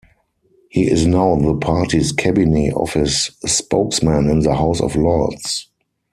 He 0.71 0.89
is 0.89 1.05
now 1.05 1.35
the 1.35 1.53
party's 1.55 2.11
Cabinet 2.11 2.73
Office 2.73 3.25
spokesman 3.45 4.31
in 4.31 4.39
the 4.39 4.55
House 4.55 4.81
of 4.81 4.95
Lords. 4.95 5.69